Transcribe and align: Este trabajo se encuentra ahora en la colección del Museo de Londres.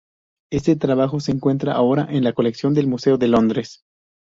Este 0.51 0.75
trabajo 0.75 1.19
se 1.19 1.31
encuentra 1.31 1.73
ahora 1.73 2.07
en 2.09 2.23
la 2.23 2.33
colección 2.33 2.73
del 2.73 2.87
Museo 2.87 3.19
de 3.19 3.27
Londres. 3.27 3.83